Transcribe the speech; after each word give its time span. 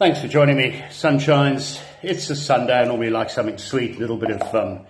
Thanks 0.00 0.22
for 0.22 0.28
joining 0.28 0.56
me, 0.56 0.82
Sunshines. 0.88 1.78
It's 2.02 2.30
a 2.30 2.34
Sunday, 2.34 2.82
and 2.82 2.98
we 2.98 3.10
like 3.10 3.28
something 3.28 3.58
sweet, 3.58 3.96
a 3.96 3.98
little 3.98 4.16
bit 4.16 4.30
of 4.30 4.54
um, 4.54 4.86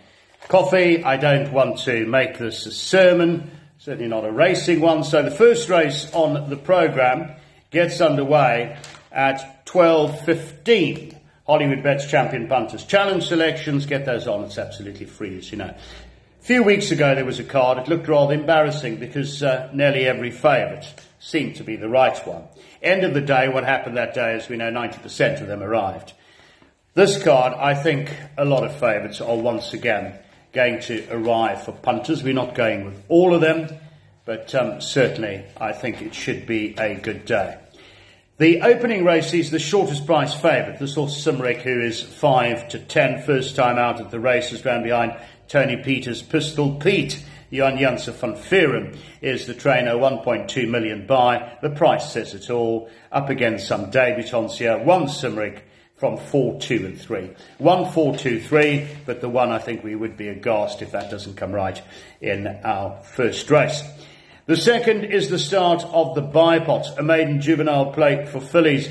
coffee. 0.46 1.02
I 1.02 1.16
don't 1.16 1.52
want 1.52 1.78
to 1.80 2.06
make 2.06 2.38
this 2.38 2.64
a 2.66 2.70
sermon, 2.70 3.50
certainly 3.78 4.06
not 4.06 4.24
a 4.24 4.30
racing 4.30 4.80
one. 4.80 5.02
So 5.02 5.20
the 5.24 5.32
first 5.32 5.68
race 5.68 6.08
on 6.12 6.48
the 6.48 6.56
programme 6.56 7.32
gets 7.72 8.00
underway 8.00 8.78
at 9.10 9.66
12.15. 9.66 11.18
Hollywood 11.44 11.82
Bets 11.82 12.08
Champion 12.08 12.46
Punters 12.46 12.84
Challenge 12.84 13.26
selections, 13.26 13.86
get 13.86 14.06
those 14.06 14.28
on, 14.28 14.44
it's 14.44 14.58
absolutely 14.58 15.06
free, 15.06 15.36
as 15.38 15.50
you 15.50 15.58
know. 15.58 15.74
A 15.74 16.42
few 16.44 16.62
weeks 16.62 16.92
ago 16.92 17.16
there 17.16 17.24
was 17.24 17.40
a 17.40 17.44
card, 17.44 17.78
it 17.78 17.88
looked 17.88 18.06
rather 18.06 18.34
embarrassing 18.34 18.98
because 18.98 19.42
uh, 19.42 19.70
nearly 19.74 20.06
every 20.06 20.30
favourite 20.30 20.86
seemed 21.20 21.54
to 21.56 21.62
be 21.62 21.76
the 21.76 21.88
right 21.88 22.26
one. 22.26 22.44
End 22.82 23.04
of 23.04 23.14
the 23.14 23.20
day, 23.20 23.48
what 23.48 23.62
happened 23.62 23.96
that 23.96 24.14
day 24.14 24.34
is 24.34 24.48
we 24.48 24.56
know 24.56 24.72
90% 24.72 25.40
of 25.40 25.46
them 25.46 25.62
arrived. 25.62 26.14
This 26.94 27.22
card, 27.22 27.52
I 27.52 27.74
think 27.74 28.10
a 28.36 28.44
lot 28.44 28.64
of 28.64 28.72
favourites 28.72 29.20
are 29.20 29.36
once 29.36 29.72
again 29.72 30.18
going 30.52 30.80
to 30.80 31.06
arrive 31.10 31.62
for 31.62 31.72
punters. 31.72 32.24
We're 32.24 32.34
not 32.34 32.56
going 32.56 32.86
with 32.86 33.04
all 33.08 33.34
of 33.34 33.40
them, 33.40 33.68
but 34.24 34.52
um, 34.54 34.80
certainly 34.80 35.44
I 35.60 35.72
think 35.72 36.02
it 36.02 36.14
should 36.14 36.46
be 36.46 36.74
a 36.78 36.96
good 36.96 37.26
day. 37.26 37.58
The 38.38 38.62
opening 38.62 39.04
race 39.04 39.34
is 39.34 39.50
the 39.50 39.58
shortest 39.58 40.06
price 40.06 40.34
favourite, 40.34 40.78
the 40.78 40.86
horse 40.86 41.22
Simric, 41.22 41.58
who 41.58 41.82
is 41.82 42.02
5 42.02 42.68
to 42.70 42.78
10, 42.78 43.22
first 43.22 43.54
time 43.54 43.76
out 43.76 44.00
at 44.00 44.10
the 44.10 44.18
races, 44.18 44.64
ran 44.64 44.82
behind 44.82 45.14
Tony 45.50 45.76
Peters' 45.76 46.22
Pistol 46.22 46.76
Pete. 46.76 47.24
Jan 47.50 47.76
Janse 47.76 48.12
van 48.12 48.34
Vuuren 48.34 48.96
is 49.20 49.46
the 49.46 49.54
trainer, 49.54 49.96
1.2 49.96 50.68
million 50.68 51.08
buy. 51.08 51.58
The 51.60 51.70
price 51.70 52.12
says 52.12 52.34
it 52.34 52.50
all. 52.50 52.88
Up 53.10 53.30
against 53.30 53.66
some 53.66 53.90
debutants 53.90 54.52
here. 54.52 54.78
One 54.78 55.06
Simric 55.06 55.62
from 55.96 56.18
4, 56.18 56.60
2 56.60 56.86
and 56.86 57.00
3. 57.00 57.30
1, 57.58 57.90
4, 57.90 58.16
2, 58.16 58.40
3, 58.40 58.88
but 59.04 59.20
the 59.20 59.28
one 59.28 59.50
I 59.50 59.58
think 59.58 59.82
we 59.82 59.96
would 59.96 60.16
be 60.16 60.28
aghast 60.28 60.82
if 60.82 60.92
that 60.92 61.10
doesn't 61.10 61.34
come 61.34 61.50
right 61.50 61.82
in 62.20 62.46
our 62.46 63.02
first 63.02 63.50
race. 63.50 63.82
The 64.46 64.56
second 64.56 65.02
is 65.02 65.30
the 65.30 65.38
start 65.38 65.82
of 65.82 66.14
the 66.14 66.22
Bipot, 66.22 66.96
a 66.96 67.02
maiden 67.02 67.40
juvenile 67.40 67.92
plate 67.92 68.28
for 68.28 68.40
fillies. 68.40 68.88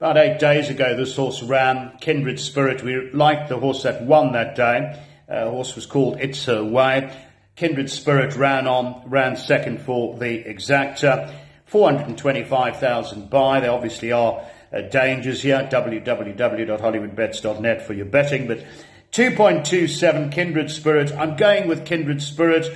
About 0.00 0.16
eight 0.16 0.40
days 0.40 0.68
ago, 0.68 0.96
this 0.96 1.14
horse 1.14 1.44
ran 1.44 1.96
Kindred 2.00 2.40
Spirit. 2.40 2.82
We 2.82 3.12
liked 3.12 3.48
the 3.48 3.58
horse 3.60 3.84
that 3.84 4.02
won 4.02 4.32
that 4.32 4.56
day. 4.56 5.00
Uh, 5.30 5.48
horse 5.48 5.76
was 5.76 5.86
called 5.86 6.20
It's 6.20 6.44
Her 6.46 6.64
Way. 6.64 7.16
Kindred 7.54 7.88
Spirit 7.90 8.34
ran 8.34 8.66
on, 8.66 9.04
ran 9.06 9.36
second 9.36 9.82
for 9.82 10.18
the 10.18 10.42
exacta. 10.42 11.32
425,000 11.66 13.30
buy. 13.30 13.60
There 13.60 13.70
obviously 13.70 14.10
are 14.10 14.44
uh, 14.72 14.80
dangers 14.80 15.42
here. 15.42 15.68
www.hollywoodbets.net 15.70 17.86
for 17.86 17.92
your 17.92 18.06
betting. 18.06 18.48
But 18.48 18.64
2.27 19.12 20.32
Kindred 20.32 20.68
Spirit. 20.70 21.12
I'm 21.12 21.36
going 21.36 21.68
with 21.68 21.84
Kindred 21.84 22.22
Spirit. 22.22 22.66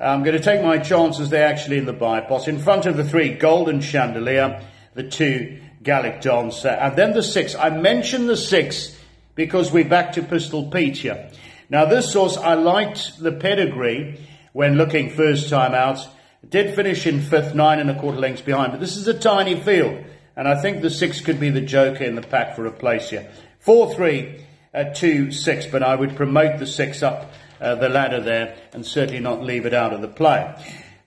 I'm 0.00 0.24
going 0.24 0.36
to 0.36 0.42
take 0.42 0.62
my 0.62 0.78
chances 0.78 1.30
there 1.30 1.46
actually 1.46 1.78
in 1.78 1.86
the 1.86 1.94
Bipot. 1.94 2.48
In 2.48 2.58
front 2.58 2.86
of 2.86 2.96
the 2.96 3.04
three, 3.04 3.34
Golden 3.34 3.80
Chandelier, 3.80 4.60
the 4.94 5.04
two, 5.04 5.60
Gallic 5.82 6.20
Dancer, 6.20 6.70
and 6.70 6.96
then 6.96 7.12
the 7.12 7.22
six. 7.22 7.54
I 7.54 7.70
mentioned 7.70 8.28
the 8.28 8.36
six 8.36 8.98
because 9.36 9.70
we're 9.70 9.88
back 9.88 10.14
to 10.14 10.22
Pistol 10.22 10.68
Pete 10.70 10.96
here. 10.96 11.30
Now, 11.70 11.86
this 11.86 12.12
horse, 12.12 12.36
I 12.36 12.54
liked 12.54 13.18
the 13.18 13.32
pedigree 13.32 14.20
when 14.52 14.76
looking 14.76 15.10
first 15.10 15.48
time 15.48 15.74
out. 15.74 16.06
Did 16.48 16.74
finish 16.74 17.06
in 17.06 17.22
fifth, 17.22 17.54
nine 17.54 17.80
and 17.80 17.90
a 17.90 17.98
quarter 17.98 18.18
lengths 18.18 18.42
behind, 18.42 18.72
but 18.72 18.80
this 18.80 18.96
is 18.96 19.08
a 19.08 19.18
tiny 19.18 19.60
field, 19.60 20.04
and 20.36 20.46
I 20.46 20.60
think 20.60 20.82
the 20.82 20.90
six 20.90 21.20
could 21.20 21.40
be 21.40 21.50
the 21.50 21.62
joker 21.62 22.04
in 22.04 22.16
the 22.16 22.22
pack 22.22 22.54
for 22.54 22.66
a 22.66 22.70
place 22.70 23.10
here. 23.10 23.30
Four, 23.60 23.94
three, 23.94 24.44
uh, 24.74 24.84
two, 24.94 25.30
six, 25.30 25.64
but 25.64 25.82
I 25.82 25.94
would 25.94 26.16
promote 26.16 26.58
the 26.58 26.66
six 26.66 27.02
up 27.02 27.32
uh, 27.60 27.76
the 27.76 27.88
ladder 27.88 28.20
there 28.20 28.56
and 28.72 28.84
certainly 28.84 29.20
not 29.20 29.42
leave 29.42 29.64
it 29.64 29.72
out 29.72 29.94
of 29.94 30.02
the 30.02 30.08
play. 30.08 30.54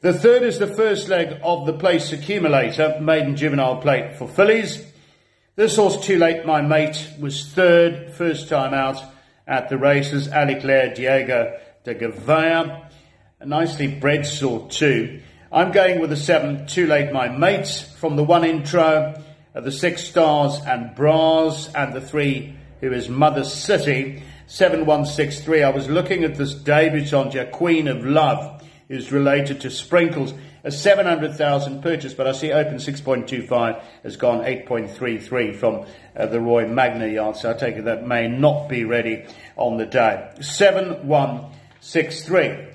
The 0.01 0.13
third 0.13 0.44
is 0.44 0.57
the 0.57 0.68
first 0.68 1.07
leg 1.07 1.39
of 1.44 1.66
the 1.68 1.74
place 1.74 2.12
accumulator, 2.12 3.00
maiden 3.00 3.35
juvenile 3.35 3.78
plate 3.78 4.16
for 4.16 4.28
fillies. 4.28 4.84
This 5.56 5.75
horse, 5.75 6.03
too 6.03 6.18
late, 6.18 6.45
my 6.45 6.62
mate, 6.62 7.09
was 7.19 7.47
third, 7.47 8.13
first 8.13 8.50
time 8.50 8.74
out 8.74 9.01
at 9.47 9.69
the 9.69 9.78
races, 9.78 10.28
Aliclair 10.28 10.94
Diego 10.94 11.58
de 11.84 11.96
Gavea. 11.96 12.90
A 13.40 13.46
nicely 13.46 13.88
bred 13.88 14.25
sort 14.25 14.72
too. 14.72 15.22
I'm 15.52 15.72
going 15.72 16.02
with 16.02 16.09
the 16.09 16.18
seven, 16.18 16.68
too 16.68 16.88
late 16.88 17.13
my 17.13 17.30
mates 17.30 17.81
from 17.81 18.16
the 18.16 18.24
one 18.24 18.44
intro, 18.44 19.13
uh, 19.56 19.62
the 19.62 19.72
six 19.72 20.03
stars 20.03 20.59
and 20.66 20.94
bras, 20.96 21.74
and 21.74 21.94
the 21.94 22.02
three 22.02 22.56
who 22.81 22.91
is 22.91 23.07
Mother 23.07 23.44
City, 23.44 24.22
7163. 24.47 25.63
I 25.63 25.69
was 25.69 25.90
looking 25.90 26.24
at 26.24 26.36
this 26.36 26.53
debutante, 26.53 27.34
here, 27.34 27.46
Queen 27.46 27.88
of 27.88 28.06
Love, 28.06 28.62
who's 28.88 29.12
related 29.12 29.62
to 29.62 29.70
Sprinkles, 29.70 30.34
a 30.64 30.72
700,000 30.72 31.81
purchase, 31.81 32.14
but 32.14 32.28
I 32.28 32.31
see 32.31 32.52
Open 32.52 32.75
6.25 32.75 33.81
has 34.03 34.18
gone 34.18 34.44
8.33 34.44 35.56
from 35.56 35.86
uh, 36.16 36.28
the 36.28 36.40
Roy 36.40 36.66
Magner 36.66 37.12
yard, 37.12 37.36
so 37.36 37.52
I 37.52 37.53
take 37.53 37.75
it 37.75 37.86
that 37.86 38.08
may 38.08 38.28
not 38.28 38.70
be 38.70 38.84
ready 38.84 39.25
on 39.56 39.78
the 39.78 39.86
day. 39.86 40.30
7163. 40.40 42.66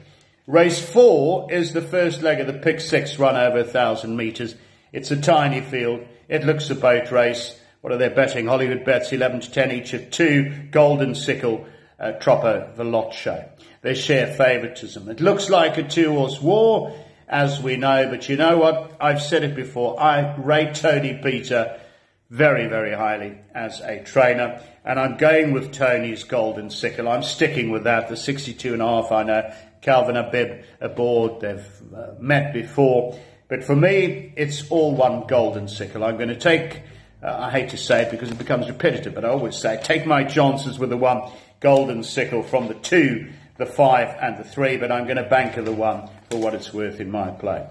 Race 0.47 0.93
4 0.93 1.53
is 1.53 1.73
the 1.73 1.81
first 1.81 2.23
leg 2.23 2.41
of 2.41 2.47
the 2.47 2.55
Pick 2.55 2.81
6 2.81 3.19
run 3.19 3.37
over 3.37 3.63
1,000 3.63 4.17
metres. 4.17 4.55
It's 4.93 5.11
a 5.11 5.17
tiny 5.17 5.61
field. 5.61 6.07
It 6.29 6.45
looks 6.45 6.71
a 6.71 6.75
boat 6.75 7.11
race. 7.11 7.59
What 7.81 7.93
are 7.93 7.99
they 7.99 8.09
betting? 8.09 8.47
Hollywood 8.47 8.85
bets 8.85 9.13
11 9.13 9.41
to 9.41 9.51
10 9.51 9.73
each 9.73 9.95
at 9.95 10.13
2. 10.13 10.69
Golden 10.71 11.15
Sickle, 11.15 11.67
uh, 12.03 12.13
Troppo, 12.13 13.11
show. 13.13 13.49
They 13.83 13.95
share 13.95 14.35
favouritism. 14.35 15.09
It 15.09 15.21
looks 15.21 15.49
like 15.49 15.79
a 15.79 15.83
two-horse 15.83 16.41
war 16.41 16.95
as 17.29 17.61
we 17.63 17.77
know. 17.77 18.09
But 18.11 18.29
you 18.29 18.37
know 18.37 18.59
what? 18.59 18.97
I've 19.01 19.23
said 19.23 19.45
it 19.45 19.55
before. 19.55 20.01
I 20.01 20.37
rate 20.37 20.75
Tony 20.75 21.19
Peter 21.23 21.81
very, 22.29 22.67
very 22.67 22.93
highly 22.93 23.39
as 23.55 23.81
a 23.81 24.03
trainer. 24.03 24.61
And 24.85 24.99
I'm 24.99 25.17
going 25.17 25.53
with 25.53 25.73
Tony's 25.73 26.25
Golden 26.25 26.71
Sickle. 26.71 27.09
I'm 27.09 27.23
sticking 27.23 27.71
with 27.71 27.85
that. 27.85 28.09
The 28.09 28.17
62 28.17 28.73
and 28.73 28.83
a 28.83 28.87
half, 28.87 29.13
I 29.13 29.23
know. 29.23 29.55
Calvin 29.81 30.17
Habib 30.17 30.65
aboard. 30.81 31.41
They've 31.41 31.67
uh, 31.95 32.15
met 32.19 32.53
before. 32.53 33.19
But 33.49 33.63
for 33.63 33.77
me, 33.77 34.33
it's 34.37 34.71
all 34.71 34.95
one 34.95 35.27
Golden 35.27 35.69
Sickle. 35.69 36.03
I'm 36.03 36.17
going 36.17 36.31
to 36.31 36.37
take, 36.37 36.83
uh, 37.23 37.37
I 37.39 37.51
hate 37.51 37.71
to 37.71 37.77
say 37.77 38.03
it 38.03 38.11
because 38.11 38.31
it 38.31 38.39
becomes 38.39 38.69
repetitive, 38.69 39.15
but 39.15 39.25
I 39.25 39.29
always 39.29 39.57
say, 39.57 39.79
take 39.85 40.07
my 40.07 40.25
chances 40.25 40.79
with 40.79 40.91
the 40.91 40.97
one 40.97 41.31
Golden 41.63 42.03
Sickle 42.03 42.43
from 42.43 42.69
the 42.69 42.75
two 42.75 43.33
the 43.57 43.67
five 43.67 44.17
and 44.21 44.37
the 44.37 44.45
three, 44.45 44.77
but 44.77 44.91
I'm 44.91 45.05
going 45.05 45.17
to 45.17 45.23
banker 45.23 45.63
the 45.63 45.73
one 45.73 46.09
for 46.31 46.39
what 46.39 46.55
it's 46.55 46.73
worth 46.73 47.01
in 47.01 47.11
my 47.11 47.31
play. 47.31 47.67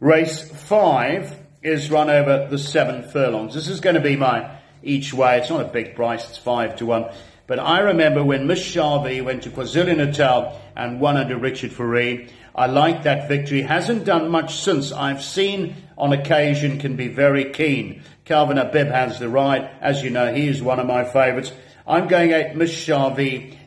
Race 0.00 0.50
five 0.50 1.38
is 1.62 1.90
run 1.90 2.08
over 2.08 2.46
the 2.48 2.58
seven 2.58 3.02
furlongs. 3.10 3.54
This 3.54 3.68
is 3.68 3.80
going 3.80 3.96
to 3.96 4.00
be 4.00 4.16
my 4.16 4.56
each 4.82 5.12
way. 5.12 5.38
It's 5.38 5.50
not 5.50 5.60
a 5.60 5.68
big 5.68 5.94
price, 5.94 6.28
it's 6.28 6.38
five 6.38 6.76
to 6.76 6.86
one. 6.86 7.10
But 7.46 7.58
I 7.58 7.80
remember 7.80 8.24
when 8.24 8.46
Miss 8.46 8.60
Sharvey 8.60 9.22
went 9.22 9.44
to 9.44 9.50
KwaZulu 9.50 9.96
Natal 9.96 10.60
and 10.74 11.00
won 11.00 11.16
under 11.16 11.36
Richard 11.36 11.70
Fourie. 11.70 12.28
I 12.54 12.66
liked 12.66 13.04
that 13.04 13.28
victory. 13.28 13.62
Hasn't 13.62 14.04
done 14.04 14.30
much 14.30 14.58
since. 14.58 14.90
I've 14.90 15.22
seen 15.22 15.76
on 15.96 16.12
occasion 16.12 16.78
can 16.78 16.96
be 16.96 17.08
very 17.08 17.52
keen. 17.52 18.02
Calvin 18.24 18.56
Habib 18.56 18.88
has 18.88 19.20
the 19.20 19.28
ride. 19.28 19.70
As 19.80 20.02
you 20.02 20.10
know, 20.10 20.32
he 20.34 20.48
is 20.48 20.62
one 20.62 20.80
of 20.80 20.86
my 20.86 21.04
favourites. 21.04 21.52
I'm 21.86 22.08
going 22.08 22.32
at 22.32 22.56
Miss 22.56 22.88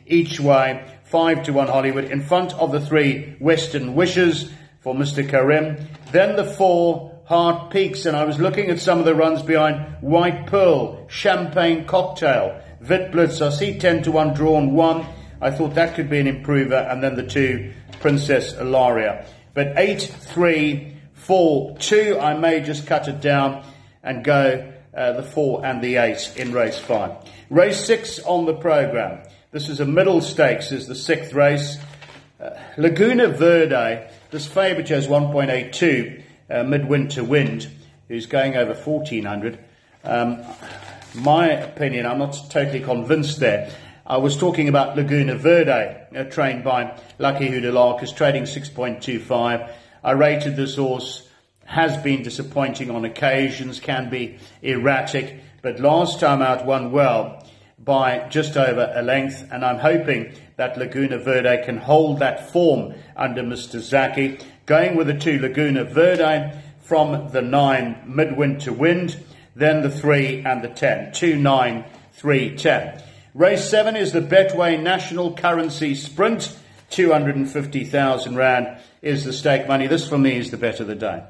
each 0.06 0.40
way. 0.40 0.84
Five 1.04 1.44
to 1.44 1.52
one 1.52 1.68
Hollywood 1.68 2.04
in 2.04 2.22
front 2.22 2.52
of 2.52 2.70
the 2.70 2.80
three 2.80 3.36
Western 3.38 3.94
Wishes 3.94 4.50
for 4.80 4.94
Mr. 4.94 5.26
Karim. 5.28 5.88
Then 6.12 6.36
the 6.36 6.44
four 6.44 7.10
Heart 7.24 7.70
Peaks, 7.70 8.06
and 8.06 8.16
I 8.16 8.24
was 8.24 8.38
looking 8.38 8.70
at 8.70 8.80
some 8.80 8.98
of 8.98 9.04
the 9.04 9.14
runs 9.14 9.42
behind 9.42 10.02
White 10.02 10.48
Pearl, 10.48 11.06
Champagne 11.08 11.86
Cocktail, 11.86 12.60
Vitblitz. 12.82 13.40
I 13.40 13.50
see 13.50 13.78
10 13.78 14.02
to 14.02 14.12
1 14.12 14.34
drawn 14.34 14.74
one. 14.74 15.06
I 15.40 15.50
thought 15.50 15.74
that 15.76 15.94
could 15.94 16.10
be 16.10 16.18
an 16.18 16.26
improver, 16.26 16.74
and 16.74 17.02
then 17.02 17.14
the 17.14 17.26
two 17.26 17.72
Princess 18.00 18.52
Ilaria. 18.54 19.24
But 19.54 19.74
8, 19.76 20.02
3, 20.02 20.96
4, 21.14 21.78
2, 21.78 22.18
I 22.20 22.34
may 22.34 22.60
just 22.60 22.86
cut 22.86 23.08
it 23.08 23.20
down 23.20 23.64
and 24.02 24.24
go 24.24 24.72
uh, 24.94 25.12
the 25.12 25.22
4 25.22 25.64
and 25.64 25.82
the 25.82 25.96
8 25.96 26.34
in 26.36 26.52
race 26.52 26.78
5. 26.78 27.12
Race 27.50 27.84
6 27.84 28.20
on 28.20 28.46
the 28.46 28.54
programme. 28.54 29.20
This 29.52 29.68
is 29.68 29.80
a 29.80 29.84
middle 29.84 30.20
stakes, 30.20 30.70
is 30.70 30.86
the 30.86 30.94
sixth 30.94 31.32
race. 31.32 31.76
Uh, 32.40 32.50
Laguna 32.76 33.28
Verde, 33.28 34.08
this 34.30 34.46
favourite 34.46 34.88
has 34.90 35.08
1.82 35.08 36.22
uh, 36.48 36.62
midwinter 36.62 37.24
wind, 37.24 37.68
who's 38.06 38.26
going 38.26 38.56
over 38.56 38.74
1400. 38.74 39.58
Um, 40.04 40.44
my 41.14 41.48
opinion, 41.48 42.06
I'm 42.06 42.18
not 42.18 42.38
totally 42.48 42.80
convinced 42.80 43.40
there. 43.40 43.72
I 44.06 44.16
was 44.18 44.36
talking 44.36 44.68
about 44.68 44.96
Laguna 44.96 45.34
Verde, 45.34 45.96
uh, 46.16 46.24
trained 46.24 46.64
by 46.64 46.96
Lucky 47.18 47.48
Houdalakis, 47.48 48.04
is 48.04 48.12
trading 48.12 48.44
6.25. 48.44 49.70
I 50.02 50.10
rated 50.12 50.56
this 50.56 50.76
horse, 50.76 51.28
has 51.70 51.96
been 51.98 52.20
disappointing 52.24 52.90
on 52.90 53.04
occasions, 53.04 53.78
can 53.78 54.10
be 54.10 54.36
erratic. 54.60 55.40
but 55.62 55.78
last 55.78 56.18
time 56.18 56.42
out 56.42 56.66
won 56.66 56.90
well 56.90 57.46
by 57.78 58.26
just 58.28 58.56
over 58.56 58.92
a 58.92 59.02
length, 59.02 59.46
and 59.52 59.64
I'm 59.64 59.78
hoping 59.78 60.32
that 60.56 60.76
Laguna 60.76 61.18
Verde 61.18 61.62
can 61.64 61.76
hold 61.76 62.18
that 62.18 62.50
form 62.50 62.94
under 63.14 63.42
Mr. 63.42 63.78
Zaki. 63.78 64.38
Going 64.66 64.96
with 64.96 65.06
the 65.06 65.14
two 65.14 65.38
Laguna 65.38 65.84
Verde 65.84 66.58
from 66.80 67.30
the 67.30 67.40
nine 67.40 68.02
midwinter 68.04 68.72
wind, 68.72 69.16
then 69.54 69.82
the 69.82 69.90
three 69.90 70.42
and 70.44 70.62
the 70.62 70.68
ten. 70.68 71.12
Two, 71.12 71.36
nine, 71.36 71.84
three, 72.14 72.56
ten. 72.56 73.00
Race 73.32 73.70
seven 73.70 73.94
is 73.94 74.12
the 74.12 74.20
Betway 74.20 74.82
National 74.82 75.36
Currency 75.36 75.94
Sprint. 75.94 76.56
250,000 76.90 78.34
Rand 78.34 78.76
is 79.02 79.24
the 79.24 79.32
stake 79.32 79.68
money. 79.68 79.86
This 79.86 80.08
for 80.08 80.18
me 80.18 80.36
is 80.36 80.50
the 80.50 80.56
bet 80.56 80.80
of 80.80 80.88
the 80.88 80.96
day. 80.96 81.22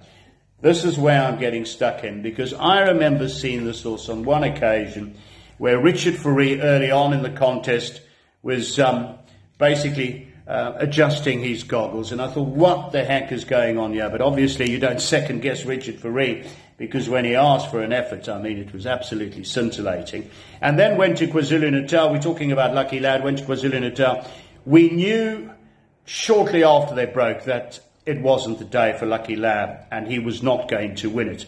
This 0.63 0.85
is 0.85 0.99
where 0.99 1.23
I'm 1.23 1.39
getting 1.39 1.65
stuck 1.65 2.05
in 2.05 2.21
because 2.21 2.53
I 2.53 2.81
remember 2.81 3.29
seeing 3.29 3.65
this 3.65 3.83
horse 3.83 4.11
on 4.11 4.25
one 4.25 4.45
occasion 4.45 5.17
where 5.57 5.79
Richard 5.79 6.17
Fourie 6.17 6.61
early 6.61 6.91
on 6.91 7.15
in 7.15 7.23
the 7.23 7.31
contest 7.31 8.03
was 8.43 8.79
um, 8.79 9.19
basically 9.59 10.29
uh, 10.47 10.75
adjusting 10.77 11.41
his 11.41 11.63
goggles. 11.63 12.13
And 12.13 12.21
I 12.21 12.29
thought, 12.29 12.49
what 12.49 12.93
the 12.93 13.05
heck 13.05 13.33
is 13.33 13.45
going 13.45 13.79
on 13.79 13.95
here? 13.95 14.11
But 14.11 14.21
obviously, 14.21 14.71
you 14.71 14.79
don't 14.79 15.01
second 15.01 15.41
guess 15.41 15.65
Richard 15.65 15.99
Fourie 15.99 16.47
because 16.77 17.09
when 17.09 17.25
he 17.25 17.35
asked 17.37 17.71
for 17.71 17.83
an 17.83 17.93
effort, 17.93 18.29
I 18.29 18.41
mean, 18.41 18.59
it 18.59 18.73
was 18.73 18.87
absolutely 18.87 19.45
scintillating. 19.45 20.31
And 20.61 20.79
then 20.79 20.99
went 20.99 21.19
to 21.19 21.27
KwaZulu 21.27 21.71
Natal. 21.71 22.11
We're 22.11 22.21
talking 22.21 22.53
about 22.53 22.75
Lucky 22.75 23.01
Lad, 23.01 23.25
went 23.25 23.39
to 23.39 23.45
KwaZulu 23.45 23.81
Natal. 23.81 24.27
We 24.67 24.91
knew 24.91 25.51
shortly 26.05 26.65
after 26.65 26.95
they 26.95 27.07
broke 27.07 27.45
that 27.45 27.81
it 28.11 28.21
wasn't 28.21 28.59
the 28.59 28.65
day 28.65 28.97
for 28.99 29.07
Lucky 29.07 29.37
Lad 29.37 29.87
and 29.93 30.09
he 30.09 30.19
was 30.19 30.43
not 30.43 30.69
going 30.69 30.97
to 30.97 31.09
win 31.09 31.29
it. 31.29 31.47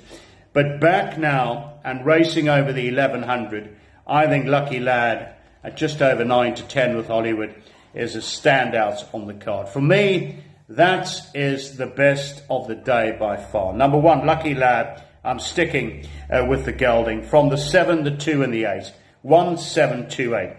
But 0.52 0.80
back 0.80 1.18
now 1.18 1.80
and 1.84 2.06
racing 2.06 2.48
over 2.48 2.72
the 2.72 2.88
1100, 2.88 3.76
I 4.06 4.28
think 4.28 4.46
Lucky 4.46 4.78
Lad 4.78 5.34
at 5.64 5.76
just 5.76 6.00
over 6.00 6.24
9 6.24 6.54
to 6.54 6.62
10 6.62 6.96
with 6.96 7.08
Hollywood 7.08 7.52
is 7.94 8.14
a 8.14 8.20
standout 8.20 9.12
on 9.12 9.26
the 9.26 9.34
card. 9.34 9.68
For 9.70 9.80
me, 9.80 10.36
that 10.68 11.10
is 11.34 11.76
the 11.76 11.86
best 11.86 12.44
of 12.48 12.68
the 12.68 12.76
day 12.76 13.16
by 13.18 13.36
far. 13.36 13.72
Number 13.72 13.98
one, 13.98 14.24
Lucky 14.24 14.54
Lad. 14.54 15.02
I'm 15.24 15.40
sticking 15.40 16.06
uh, 16.30 16.46
with 16.48 16.64
the 16.64 16.72
gelding 16.72 17.22
from 17.22 17.48
the 17.48 17.56
7, 17.56 18.04
the 18.04 18.16
2 18.16 18.42
and 18.44 18.54
the 18.54 18.64
8. 18.64 18.92
1, 19.22 19.58
7, 19.58 20.08
2, 20.08 20.34
8. 20.36 20.50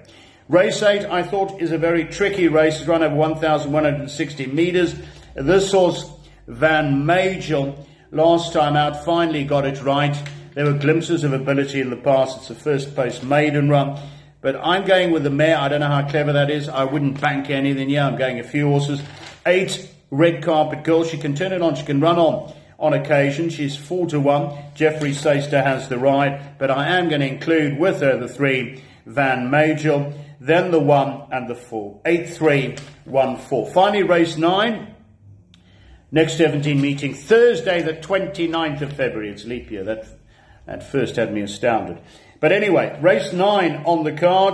Race 0.50 0.84
8, 0.84 1.06
I 1.06 1.24
thought, 1.24 1.62
is 1.62 1.72
a 1.72 1.78
very 1.78 2.04
tricky 2.06 2.50
race. 2.50 2.80
It's 2.80 2.88
run 2.88 3.04
over 3.04 3.16
1,160 3.16 4.48
metres. 4.48 4.96
This 5.36 5.72
horse, 5.72 6.10
Van 6.48 7.06
Major, 7.06 7.74
last 8.12 8.54
time 8.54 8.76
out, 8.76 9.04
finally 9.04 9.44
got 9.44 9.66
it 9.66 9.82
right. 9.84 10.16
There 10.54 10.66
were 10.66 10.74
glimpses 10.74 11.24
of 11.24 11.34
ability 11.34 11.82
in 11.82 11.90
the 11.90 11.96
past. 11.96 12.38
It's 12.38 12.50
a 12.52 12.56
first 12.56 12.96
post 12.96 13.24
maiden 13.24 13.70
run. 13.70 14.00
But 14.42 14.58
I'm 14.58 14.86
going 14.86 15.12
with 15.12 15.24
the 15.24 15.32
mare. 15.32 15.58
I 15.58 15.70
don't 15.70 15.80
know 15.80 15.88
how 15.88 16.08
clever 16.08 16.34
that 16.34 16.52
is. 16.52 16.70
I 16.70 16.84
wouldn't 16.84 17.20
bank 17.20 17.50
anything 17.50 17.90
here. 17.90 18.02
I'm 18.02 18.18
going 18.18 18.40
a 18.40 18.44
few 18.44 18.68
horses. 18.68 19.02
Eight, 19.46 19.90
Red 20.12 20.44
Carpet 20.44 20.84
Girl. 20.84 21.04
She 21.04 21.18
can 21.18 21.34
turn 21.34 21.52
it 21.52 21.62
on. 21.64 21.74
She 21.76 21.86
can 21.86 22.00
run 22.00 22.20
on 22.20 22.54
on 22.78 22.94
occasion. 22.94 23.50
She's 23.50 23.76
four 23.76 24.06
to 24.08 24.20
one. 24.20 24.56
Jeffrey 24.76 25.12
Syster 25.12 25.64
has 25.64 25.90
the 25.90 25.98
ride. 25.98 26.60
But 26.60 26.70
I 26.70 26.90
am 26.90 27.10
going 27.10 27.22
to 27.22 27.28
include 27.28 27.80
with 27.80 28.02
her 28.02 28.18
the 28.18 28.28
three, 28.28 28.84
Van 29.08 29.50
Major, 29.50 30.14
then 30.40 30.70
the 30.70 30.80
one 30.80 31.24
and 31.32 31.50
the 31.50 31.56
four. 31.56 32.02
Eight, 32.06 32.30
three, 32.30 32.76
one, 33.06 33.38
four. 33.38 33.72
Finally, 33.72 34.04
race 34.04 34.38
nine. 34.38 34.93
Next 36.14 36.38
17 36.38 36.80
meeting, 36.80 37.16
Thursday, 37.16 37.82
the 37.82 37.96
29th 37.96 38.82
of 38.84 38.94
February. 38.94 39.32
It's 39.32 39.46
leap 39.46 39.72
year. 39.72 39.84
That, 39.84 40.06
that 40.68 40.84
first 40.84 41.16
had 41.16 41.34
me 41.34 41.42
astounded. 41.42 41.98
But 42.40 42.52
anyway, 42.52 43.00
race 43.02 43.34
nine 43.34 43.78
on 43.88 44.04
the 44.04 44.12
card. 44.12 44.54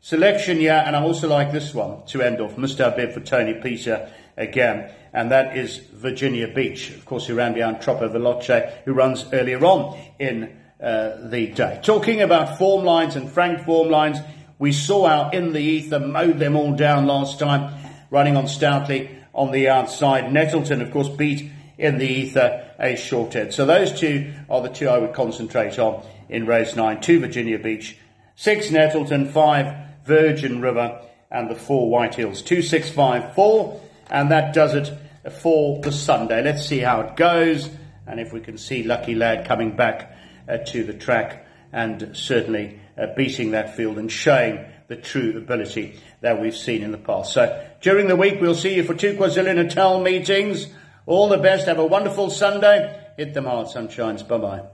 Selection 0.00 0.62
year, 0.62 0.82
and 0.86 0.96
I 0.96 1.02
also 1.02 1.28
like 1.28 1.52
this 1.52 1.74
one 1.74 2.06
to 2.06 2.22
end 2.22 2.40
off. 2.40 2.56
Must 2.56 2.78
have 2.78 2.96
bid 2.96 3.12
for 3.12 3.20
Tony 3.20 3.52
Peter 3.52 4.10
again, 4.38 4.90
and 5.12 5.30
that 5.30 5.58
is 5.58 5.76
Virginia 5.76 6.48
Beach. 6.48 6.88
Of 6.88 7.04
course, 7.04 7.26
who 7.26 7.34
ran 7.34 7.52
behind 7.52 7.82
Troppo 7.82 8.08
Veloce, 8.08 8.72
who 8.86 8.94
runs 8.94 9.26
earlier 9.30 9.62
on 9.62 9.98
in 10.18 10.56
uh, 10.82 11.28
the 11.28 11.48
day. 11.48 11.80
Talking 11.82 12.22
about 12.22 12.56
form 12.56 12.82
lines 12.82 13.14
and 13.14 13.30
frank 13.30 13.66
form 13.66 13.90
lines, 13.90 14.20
we 14.58 14.72
saw 14.72 15.06
out 15.06 15.34
in 15.34 15.52
the 15.52 15.60
ether 15.60 16.00
mowed 16.00 16.38
them 16.38 16.56
all 16.56 16.74
down 16.74 17.06
last 17.06 17.38
time, 17.38 17.74
running 18.10 18.38
on 18.38 18.48
stoutly 18.48 19.10
on 19.34 19.50
the 19.50 19.68
outside. 19.68 20.32
Nettleton, 20.32 20.80
of 20.80 20.90
course, 20.92 21.08
beat 21.08 21.50
in 21.76 21.98
the 21.98 22.06
ether 22.06 22.70
a 22.78 22.96
short 22.96 23.32
head. 23.32 23.52
So 23.52 23.66
those 23.66 23.92
two 23.98 24.32
are 24.48 24.62
the 24.62 24.68
two 24.68 24.88
I 24.88 24.98
would 24.98 25.12
concentrate 25.12 25.78
on 25.78 26.04
in 26.28 26.46
race 26.46 26.76
nine. 26.76 27.00
Two 27.00 27.20
Virginia 27.20 27.58
Beach, 27.58 27.98
six 28.36 28.70
Nettleton, 28.70 29.28
five 29.28 29.74
Virgin 30.04 30.60
River, 30.60 31.00
and 31.30 31.50
the 31.50 31.54
four 31.54 31.90
White 31.90 32.14
Hills. 32.14 32.42
Two, 32.42 32.62
six, 32.62 32.88
five, 32.88 33.34
four, 33.34 33.80
and 34.08 34.30
that 34.30 34.54
does 34.54 34.74
it 34.74 34.92
for 35.40 35.80
the 35.80 35.92
Sunday. 35.92 36.42
Let's 36.42 36.66
see 36.66 36.78
how 36.78 37.00
it 37.00 37.16
goes, 37.16 37.68
and 38.06 38.20
if 38.20 38.32
we 38.32 38.40
can 38.40 38.58
see 38.58 38.82
Lucky 38.82 39.14
Lad 39.14 39.46
coming 39.46 39.74
back 39.74 40.16
uh, 40.48 40.58
to 40.58 40.84
the 40.84 40.94
track 40.94 41.46
and 41.72 42.10
certainly 42.16 42.78
uh, 42.96 43.06
beating 43.16 43.50
that 43.50 43.74
field 43.74 43.98
and 43.98 44.10
showing 44.10 44.64
the 44.86 44.96
true 44.96 45.36
ability 45.36 45.98
that 46.20 46.40
we've 46.40 46.56
seen 46.56 46.82
in 46.82 46.92
the 46.92 46.98
past. 46.98 47.32
So 47.32 47.66
during 47.80 48.08
the 48.08 48.16
week, 48.16 48.40
we'll 48.40 48.54
see 48.54 48.74
you 48.74 48.84
for 48.84 48.94
two 48.94 49.14
KwaZulu 49.14 49.54
Natal 49.54 50.00
meetings. 50.00 50.68
All 51.06 51.28
the 51.28 51.38
best. 51.38 51.66
Have 51.66 51.78
a 51.78 51.86
wonderful 51.86 52.30
Sunday. 52.30 53.00
Hit 53.16 53.34
them 53.34 53.44
hard, 53.44 53.68
sunshines. 53.68 54.26
Bye 54.26 54.38
bye. 54.38 54.73